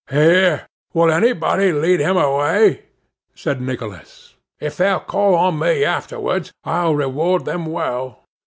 [0.09, 0.65] 'Here!
[0.95, 2.81] will anybody lead him away?'
[3.35, 8.23] said Nicholas: 'if they'll call on me afterwards, I'll reward them well.